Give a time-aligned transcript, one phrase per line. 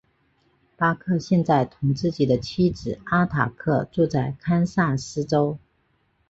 [0.75, 5.59] 巴克现在同自己的妻子阿塔克住在堪萨斯州。